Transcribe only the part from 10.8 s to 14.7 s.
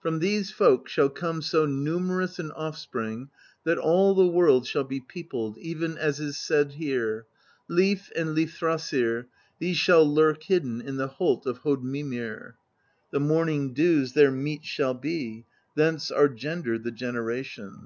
In the Holt of Hoddmimir; The morning dews their meat